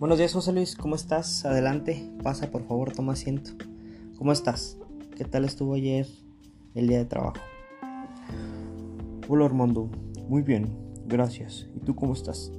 Buenos 0.00 0.16
días, 0.16 0.32
José 0.32 0.54
Luis, 0.54 0.76
¿cómo 0.76 0.94
estás? 0.94 1.44
Adelante, 1.44 2.10
pasa 2.22 2.50
por 2.50 2.66
favor, 2.66 2.90
toma 2.90 3.12
asiento. 3.12 3.50
¿Cómo 4.16 4.32
estás? 4.32 4.78
¿Qué 5.14 5.26
tal 5.26 5.44
estuvo 5.44 5.74
ayer 5.74 6.06
el 6.74 6.88
día 6.88 6.96
de 6.96 7.04
trabajo? 7.04 7.36
Hola 9.28 9.44
Armando, 9.44 9.90
muy 10.26 10.40
bien, 10.40 10.70
gracias. 11.06 11.68
¿Y 11.76 11.80
tú 11.80 11.96
cómo 11.96 12.14
estás? 12.14 12.50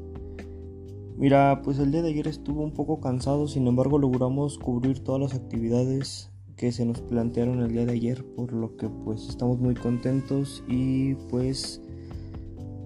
Mira, 1.17 1.63
pues 1.63 1.79
el 1.79 1.91
día 1.91 2.03
de 2.03 2.09
ayer 2.09 2.27
estuvo 2.27 2.61
un 2.61 2.75
poco 2.75 2.99
cansado, 2.99 3.47
sin 3.47 3.65
embargo 3.65 3.97
logramos 3.97 4.59
cubrir 4.59 4.99
todas 4.99 5.19
las 5.19 5.33
actividades 5.33 6.29
que 6.57 6.71
se 6.71 6.85
nos 6.85 7.01
plantearon 7.01 7.63
el 7.63 7.71
día 7.71 7.87
de 7.87 7.93
ayer, 7.93 8.23
por 8.35 8.53
lo 8.53 8.77
que 8.77 8.87
pues 8.87 9.27
estamos 9.27 9.57
muy 9.57 9.73
contentos 9.73 10.63
y 10.67 11.15
pues 11.31 11.81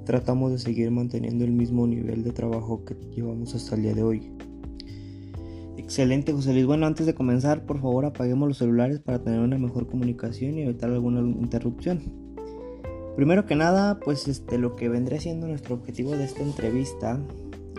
tratamos 0.05 0.53
de 0.53 0.59
seguir 0.59 0.91
manteniendo 0.91 1.43
el 1.43 1.51
mismo 1.51 1.85
nivel 1.87 2.23
de 2.23 2.31
trabajo 2.31 2.85
que 2.85 2.95
llevamos 3.13 3.53
hasta 3.53 3.75
el 3.75 3.81
día 3.81 3.93
de 3.93 4.03
hoy. 4.03 4.34
Excelente, 5.85 6.33
José 6.33 6.51
Luis. 6.51 6.65
Bueno, 6.65 6.87
antes 6.87 7.05
de 7.05 7.13
comenzar, 7.13 7.67
por 7.67 7.79
favor 7.79 8.05
apaguemos 8.05 8.47
los 8.47 8.57
celulares 8.57 8.99
para 8.99 9.19
tener 9.19 9.39
una 9.39 9.59
mejor 9.59 9.85
comunicación 9.85 10.57
y 10.57 10.63
evitar 10.63 10.89
alguna 10.89 11.19
interrupción. 11.19 12.01
Primero 13.15 13.45
que 13.45 13.55
nada, 13.55 13.99
pues 13.99 14.27
este, 14.27 14.57
lo 14.57 14.75
que 14.75 14.89
vendría 14.89 15.21
siendo 15.21 15.47
nuestro 15.47 15.75
objetivo 15.75 16.17
de 16.17 16.23
esta 16.23 16.41
entrevista 16.41 17.19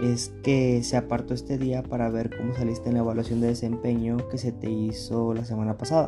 es 0.00 0.32
que 0.44 0.84
se 0.84 0.96
apartó 0.96 1.34
este 1.34 1.58
día 1.58 1.82
para 1.82 2.08
ver 2.08 2.30
cómo 2.30 2.54
saliste 2.54 2.90
en 2.90 2.94
la 2.94 3.00
evaluación 3.00 3.40
de 3.40 3.48
desempeño 3.48 4.18
que 4.28 4.38
se 4.38 4.52
te 4.52 4.70
hizo 4.70 5.34
la 5.34 5.44
semana 5.44 5.76
pasada. 5.76 6.06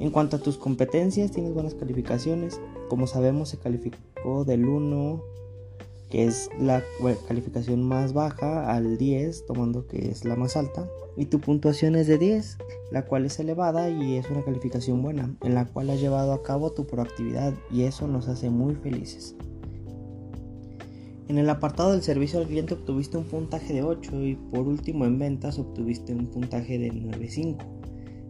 En 0.00 0.10
cuanto 0.10 0.36
a 0.36 0.40
tus 0.40 0.58
competencias, 0.58 1.30
tienes 1.30 1.54
buenas 1.54 1.74
calificaciones. 1.74 2.60
Como 2.90 3.06
sabemos, 3.06 3.48
se 3.48 3.58
calificó 3.58 4.44
del 4.44 4.66
1 4.66 5.22
que 6.10 6.24
es 6.24 6.50
la 6.58 6.82
calificación 7.28 7.82
más 7.82 8.12
baja, 8.12 8.74
al 8.74 8.98
10, 8.98 9.46
tomando 9.46 9.86
que 9.86 10.10
es 10.10 10.24
la 10.24 10.36
más 10.36 10.56
alta. 10.56 10.88
Y 11.16 11.26
tu 11.26 11.40
puntuación 11.40 11.94
es 11.94 12.08
de 12.08 12.18
10, 12.18 12.58
la 12.90 13.06
cual 13.06 13.26
es 13.26 13.38
elevada 13.38 13.88
y 13.88 14.16
es 14.16 14.28
una 14.28 14.44
calificación 14.44 15.02
buena, 15.02 15.34
en 15.42 15.54
la 15.54 15.66
cual 15.66 15.90
has 15.90 16.00
llevado 16.00 16.32
a 16.32 16.42
cabo 16.42 16.72
tu 16.72 16.86
proactividad 16.86 17.54
y 17.70 17.82
eso 17.82 18.08
nos 18.08 18.28
hace 18.28 18.50
muy 18.50 18.74
felices. 18.74 19.36
En 21.28 21.38
el 21.38 21.48
apartado 21.48 21.92
del 21.92 22.02
servicio 22.02 22.40
al 22.40 22.48
cliente 22.48 22.74
obtuviste 22.74 23.16
un 23.16 23.24
puntaje 23.24 23.72
de 23.72 23.84
8 23.84 24.20
y 24.24 24.34
por 24.34 24.66
último 24.66 25.04
en 25.04 25.16
ventas 25.16 25.60
obtuviste 25.60 26.12
un 26.12 26.26
puntaje 26.26 26.76
de 26.76 26.92
9.5. 26.92 27.80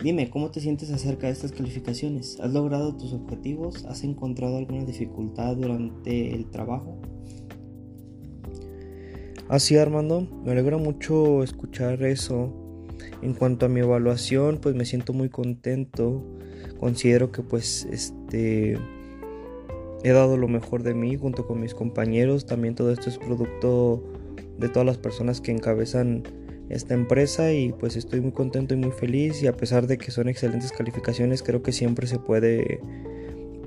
Dime, 0.03 0.29
¿cómo 0.29 0.51
te 0.51 0.61
sientes 0.61 0.91
acerca 0.91 1.27
de 1.27 1.33
estas 1.33 1.53
calificaciones? 1.53 2.39
¿Has 2.41 2.53
logrado 2.53 2.95
tus 2.97 3.15
objetivos? 3.15 3.87
¿Has 3.87 4.05
encontrado 4.05 4.59
alguna 4.59 4.85
dificultad 4.85 5.57
durante 5.57 6.35
el 6.35 6.51
trabajo? 6.51 6.99
Así 9.51 9.77
Armando, 9.77 10.29
me 10.45 10.53
alegra 10.53 10.77
mucho 10.77 11.43
escuchar 11.43 12.05
eso. 12.05 12.55
En 13.21 13.35
cuanto 13.35 13.67
a 13.67 13.69
mi 13.69 13.81
evaluación, 13.81 14.59
pues 14.59 14.77
me 14.77 14.85
siento 14.85 15.13
muy 15.13 15.29
contento. 15.29 16.25
Considero 16.79 17.33
que 17.33 17.43
pues 17.43 17.85
este 17.91 18.79
he 20.05 20.11
dado 20.13 20.37
lo 20.37 20.47
mejor 20.47 20.85
de 20.85 20.95
mí 20.95 21.17
junto 21.17 21.49
con 21.49 21.59
mis 21.61 21.75
compañeros. 21.75 22.47
También 22.47 22.77
todo 22.77 22.93
esto 22.93 23.09
es 23.09 23.19
producto 23.19 24.05
de 24.57 24.69
todas 24.69 24.87
las 24.87 24.99
personas 24.99 25.41
que 25.41 25.51
encabezan 25.51 26.23
esta 26.69 26.95
empresa 26.95 27.53
y 27.53 27.73
pues 27.73 27.97
estoy 27.97 28.21
muy 28.21 28.31
contento 28.31 28.75
y 28.75 28.77
muy 28.77 28.93
feliz 28.93 29.43
y 29.43 29.49
a 29.49 29.57
pesar 29.57 29.89
de 29.89 29.99
que 29.99 30.13
son 30.13 30.29
excelentes 30.29 30.71
calificaciones 30.71 31.43
creo 31.43 31.65
que 31.65 31.73
siempre 31.73 32.07
se 32.07 32.21
puede 32.21 32.79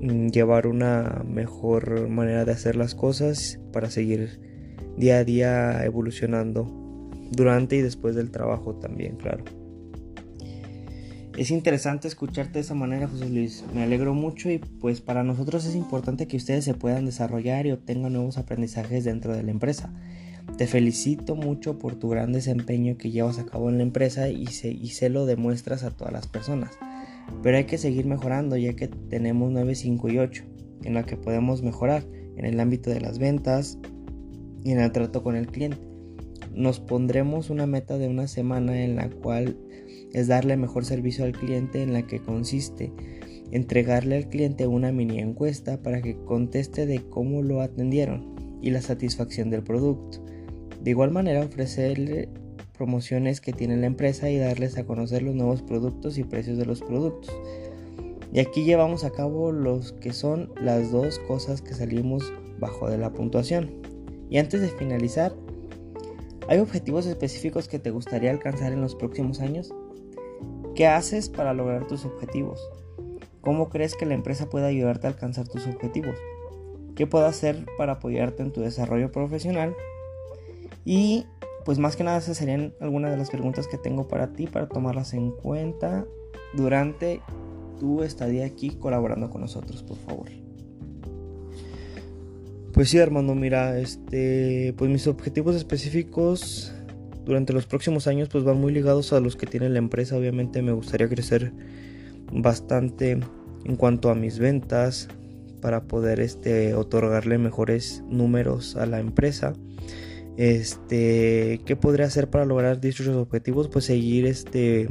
mm, 0.00 0.28
llevar 0.28 0.66
una 0.66 1.22
mejor 1.28 2.08
manera 2.08 2.46
de 2.46 2.52
hacer 2.52 2.74
las 2.74 2.94
cosas 2.94 3.60
para 3.70 3.90
seguir 3.90 4.53
día 4.96 5.18
a 5.18 5.24
día 5.24 5.84
evolucionando 5.84 7.10
durante 7.30 7.76
y 7.76 7.82
después 7.82 8.14
del 8.14 8.30
trabajo 8.30 8.74
también, 8.74 9.16
claro. 9.16 9.44
Es 11.36 11.50
interesante 11.50 12.06
escucharte 12.06 12.54
de 12.54 12.60
esa 12.60 12.74
manera, 12.74 13.08
José 13.08 13.28
Luis. 13.28 13.64
Me 13.74 13.82
alegro 13.82 14.14
mucho 14.14 14.50
y 14.50 14.58
pues 14.58 15.00
para 15.00 15.24
nosotros 15.24 15.64
es 15.64 15.74
importante 15.74 16.28
que 16.28 16.36
ustedes 16.36 16.64
se 16.64 16.74
puedan 16.74 17.06
desarrollar 17.06 17.66
y 17.66 17.72
obtengan 17.72 18.12
nuevos 18.12 18.38
aprendizajes 18.38 19.02
dentro 19.02 19.34
de 19.34 19.42
la 19.42 19.50
empresa. 19.50 19.92
Te 20.56 20.68
felicito 20.68 21.34
mucho 21.34 21.76
por 21.80 21.96
tu 21.96 22.08
gran 22.08 22.32
desempeño 22.32 22.96
que 22.96 23.10
llevas 23.10 23.40
a 23.40 23.46
cabo 23.46 23.68
en 23.68 23.78
la 23.78 23.82
empresa 23.82 24.28
y 24.28 24.46
se, 24.46 24.70
y 24.70 24.90
se 24.90 25.08
lo 25.08 25.26
demuestras 25.26 25.82
a 25.82 25.90
todas 25.90 26.12
las 26.12 26.28
personas. 26.28 26.78
Pero 27.42 27.56
hay 27.56 27.64
que 27.64 27.78
seguir 27.78 28.06
mejorando 28.06 28.56
ya 28.56 28.74
que 28.74 28.86
tenemos 28.86 29.50
9, 29.50 29.74
5 29.74 30.08
y 30.10 30.18
8 30.18 30.44
en 30.84 30.94
la 30.94 31.04
que 31.04 31.16
podemos 31.16 31.62
mejorar 31.62 32.04
en 32.36 32.44
el 32.44 32.60
ámbito 32.60 32.90
de 32.90 33.00
las 33.00 33.18
ventas, 33.18 33.78
y 34.64 34.72
en 34.72 34.80
el 34.80 34.90
trato 34.90 35.22
con 35.22 35.36
el 35.36 35.46
cliente. 35.46 35.78
Nos 36.52 36.80
pondremos 36.80 37.50
una 37.50 37.66
meta 37.66 37.98
de 37.98 38.08
una 38.08 38.26
semana 38.26 38.82
en 38.82 38.96
la 38.96 39.08
cual 39.10 39.56
es 40.12 40.26
darle 40.26 40.56
mejor 40.56 40.84
servicio 40.84 41.24
al 41.24 41.32
cliente 41.32 41.82
en 41.82 41.92
la 41.92 42.06
que 42.06 42.20
consiste 42.20 42.92
entregarle 43.54 44.16
al 44.16 44.28
cliente 44.28 44.66
una 44.66 44.90
mini 44.90 45.20
encuesta 45.20 45.80
para 45.80 46.02
que 46.02 46.16
conteste 46.16 46.86
de 46.86 47.08
cómo 47.08 47.40
lo 47.40 47.60
atendieron 47.60 48.34
y 48.60 48.70
la 48.70 48.82
satisfacción 48.82 49.48
del 49.48 49.62
producto. 49.62 50.24
De 50.82 50.90
igual 50.90 51.12
manera 51.12 51.44
ofrecerle 51.44 52.28
promociones 52.76 53.40
que 53.40 53.52
tiene 53.52 53.76
la 53.76 53.86
empresa 53.86 54.28
y 54.28 54.38
darles 54.38 54.76
a 54.76 54.84
conocer 54.84 55.22
los 55.22 55.36
nuevos 55.36 55.62
productos 55.62 56.18
y 56.18 56.24
precios 56.24 56.58
de 56.58 56.66
los 56.66 56.80
productos. 56.80 57.32
Y 58.32 58.40
aquí 58.40 58.64
llevamos 58.64 59.04
a 59.04 59.10
cabo 59.10 59.52
los 59.52 59.92
que 59.92 60.12
son 60.12 60.50
las 60.60 60.90
dos 60.90 61.20
cosas 61.20 61.62
que 61.62 61.74
salimos 61.74 62.32
bajo 62.58 62.90
de 62.90 62.98
la 62.98 63.12
puntuación. 63.12 63.70
Y 64.30 64.38
antes 64.38 64.60
de 64.60 64.68
finalizar, 64.68 65.34
¿hay 66.48 66.58
objetivos 66.58 67.06
específicos 67.06 67.68
que 67.68 67.78
te 67.78 67.90
gustaría 67.90 68.30
alcanzar 68.30 68.72
en 68.72 68.80
los 68.80 68.94
próximos 68.94 69.40
años? 69.40 69.72
¿Qué 70.74 70.86
haces 70.86 71.28
para 71.28 71.54
lograr 71.54 71.86
tus 71.86 72.04
objetivos? 72.04 72.60
¿Cómo 73.40 73.68
crees 73.68 73.94
que 73.94 74.06
la 74.06 74.14
empresa 74.14 74.48
puede 74.48 74.66
ayudarte 74.66 75.06
a 75.06 75.10
alcanzar 75.10 75.46
tus 75.46 75.66
objetivos? 75.66 76.16
¿Qué 76.94 77.06
puedo 77.06 77.26
hacer 77.26 77.66
para 77.76 77.94
apoyarte 77.94 78.42
en 78.42 78.52
tu 78.52 78.60
desarrollo 78.60 79.12
profesional? 79.12 79.74
Y 80.84 81.26
pues 81.64 81.78
más 81.78 81.96
que 81.96 82.04
nada 82.04 82.18
esas 82.18 82.36
serían 82.36 82.74
algunas 82.80 83.10
de 83.10 83.16
las 83.16 83.30
preguntas 83.30 83.66
que 83.66 83.78
tengo 83.78 84.08
para 84.08 84.32
ti 84.32 84.46
para 84.46 84.68
tomarlas 84.68 85.14
en 85.14 85.30
cuenta 85.30 86.04
durante 86.54 87.20
tu 87.78 88.02
estadía 88.02 88.46
aquí 88.46 88.70
colaborando 88.70 89.30
con 89.30 89.40
nosotros, 89.40 89.82
por 89.82 89.96
favor. 89.98 90.28
Pues 92.74 92.90
sí, 92.90 92.98
Armando, 92.98 93.36
mira, 93.36 93.78
este, 93.78 94.74
pues 94.76 94.90
mis 94.90 95.06
objetivos 95.06 95.54
específicos 95.54 96.74
durante 97.24 97.52
los 97.52 97.66
próximos 97.66 98.08
años 98.08 98.28
pues 98.28 98.42
van 98.42 98.60
muy 98.60 98.72
ligados 98.72 99.12
a 99.12 99.20
los 99.20 99.36
que 99.36 99.46
tiene 99.46 99.68
la 99.68 99.78
empresa. 99.78 100.16
Obviamente 100.16 100.60
me 100.60 100.72
gustaría 100.72 101.08
crecer 101.08 101.52
bastante 102.32 103.20
en 103.64 103.76
cuanto 103.76 104.10
a 104.10 104.16
mis 104.16 104.40
ventas 104.40 105.08
para 105.60 105.84
poder 105.84 106.18
este 106.18 106.74
otorgarle 106.74 107.38
mejores 107.38 108.02
números 108.08 108.74
a 108.74 108.86
la 108.86 108.98
empresa. 108.98 109.52
Este, 110.36 111.60
¿qué 111.64 111.76
podría 111.76 112.06
hacer 112.06 112.28
para 112.28 112.44
lograr 112.44 112.80
dichos 112.80 113.06
objetivos? 113.06 113.68
Pues 113.68 113.84
seguir 113.84 114.26
este 114.26 114.88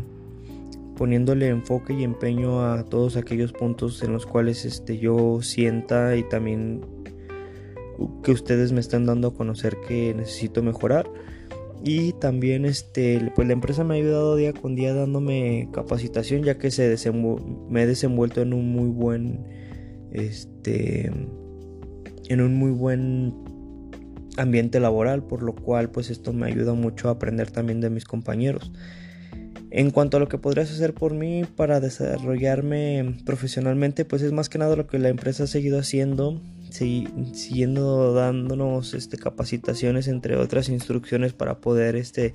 poniéndole 0.95 1.49
enfoque 1.49 1.93
y 1.93 2.05
empeño 2.05 2.63
a 2.63 2.85
todos 2.85 3.17
aquellos 3.17 3.51
puntos 3.51 4.01
en 4.03 4.13
los 4.13 4.25
cuales 4.25 4.63
este 4.63 4.99
yo 4.99 5.41
sienta 5.41 6.15
y 6.15 6.23
también 6.23 7.02
que 8.23 8.31
ustedes 8.31 8.71
me 8.71 8.79
están 8.79 9.05
dando 9.05 9.29
a 9.29 9.33
conocer 9.33 9.77
que 9.87 10.13
necesito 10.13 10.63
mejorar. 10.63 11.09
Y 11.85 12.13
también 12.13 12.63
este 12.63 13.31
pues 13.35 13.45
la 13.45 13.53
empresa 13.53 13.83
me 13.83 13.95
ha 13.95 13.97
ayudado 13.97 14.37
día 14.37 14.53
con 14.53 14.73
día 14.73 14.93
dándome 14.93 15.67
capacitación 15.73 16.43
ya 16.43 16.57
que 16.57 16.71
se 16.71 17.11
me 17.11 17.83
he 17.83 17.85
desenvuelto 17.85 18.41
en 18.41 18.53
un 18.53 18.71
muy 18.71 18.89
buen 18.89 19.43
este 20.13 21.11
en 22.29 22.41
un 22.41 22.55
muy 22.55 22.71
buen 22.71 23.33
ambiente 24.37 24.79
laboral 24.79 25.23
por 25.23 25.43
lo 25.43 25.53
cual 25.53 25.89
pues 25.89 26.09
esto 26.09 26.31
me 26.31 26.47
ayuda 26.47 26.73
mucho 26.73 27.09
a 27.09 27.13
aprender 27.13 27.51
también 27.51 27.81
de 27.81 27.89
mis 27.89 28.05
compañeros. 28.05 28.71
En 29.69 29.89
cuanto 29.91 30.17
a 30.17 30.19
lo 30.21 30.29
que 30.29 30.37
podrías 30.37 30.71
hacer 30.71 30.93
por 30.93 31.13
mí 31.13 31.43
para 31.57 31.81
desarrollarme 31.81 33.15
profesionalmente 33.25 34.05
pues 34.05 34.21
es 34.21 34.31
más 34.31 34.47
que 34.47 34.57
nada 34.57 34.77
lo 34.77 34.87
que 34.87 34.99
la 34.99 35.09
empresa 35.09 35.43
ha 35.43 35.47
seguido 35.47 35.79
haciendo 35.79 36.39
siguiendo 36.73 38.13
dándonos 38.13 38.93
este, 38.93 39.17
capacitaciones 39.17 40.07
entre 40.07 40.37
otras 40.37 40.69
instrucciones 40.69 41.33
para 41.33 41.59
poder 41.59 41.95
este, 41.95 42.33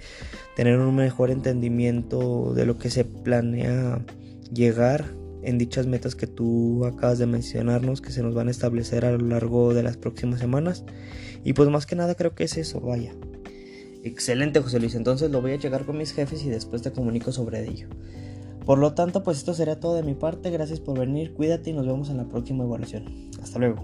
tener 0.57 0.79
un 0.79 0.95
mejor 0.95 1.31
entendimiento 1.31 2.55
de 2.55 2.67
lo 2.67 2.79
que 2.79 2.91
se 2.91 3.05
planea 3.05 4.05
llegar 4.53 5.07
en 5.43 5.59
dichas 5.59 5.87
metas 5.87 6.15
que 6.15 6.27
tú 6.27 6.85
acabas 6.85 7.19
de 7.19 7.27
mencionarnos 7.27 8.01
que 8.01 8.11
se 8.11 8.23
nos 8.23 8.35
van 8.35 8.49
a 8.49 8.51
establecer 8.51 9.05
a 9.05 9.13
lo 9.13 9.27
largo 9.27 9.75
de 9.75 9.83
las 9.83 9.97
próximas 9.97 10.41
semanas. 10.41 10.85
Y 11.45 11.53
pues 11.53 11.69
más 11.69 11.87
que 11.87 11.97
nada 11.97 12.15
creo 12.15 12.35
que 12.35 12.45
es 12.45 12.57
eso 12.57 12.81
vaya. 12.81 13.13
Excelente 14.05 14.61
José 14.61 14.79
Luis. 14.79 14.95
Entonces 14.95 15.31
lo 15.31 15.41
voy 15.41 15.53
a 15.53 15.57
llegar 15.57 15.85
con 15.85 15.99
mis 15.99 16.13
jefes 16.13 16.45
y 16.45 16.49
después 16.49 16.83
te 16.83 16.93
comunico 16.93 17.33
sobre 17.33 17.69
ello 17.69 17.89
por 18.69 18.77
lo 18.77 18.93
tanto, 18.93 19.23
pues 19.23 19.39
esto 19.39 19.55
será 19.55 19.81
todo 19.81 19.95
de 19.95 20.03
mi 20.03 20.13
parte. 20.13 20.51
Gracias 20.51 20.79
por 20.79 20.99
venir, 20.99 21.33
cuídate 21.33 21.71
y 21.71 21.73
nos 21.73 21.87
vemos 21.87 22.11
en 22.11 22.19
la 22.19 22.25
próxima 22.25 22.65
evaluación. 22.65 23.31
Hasta 23.43 23.59
luego. 23.59 23.81